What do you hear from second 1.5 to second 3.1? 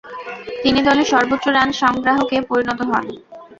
Run সংগ্রাহকে পরিণত হন।